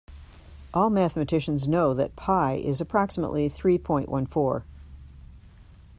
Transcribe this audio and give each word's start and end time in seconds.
All 0.73 0.89
mathematicians 0.89 1.67
know 1.67 1.93
that 1.93 2.15
Pi 2.15 2.53
is 2.55 2.81
approximately 2.81 3.47
three 3.47 3.77
point 3.77 4.09
one 4.09 4.25
four 4.25 4.65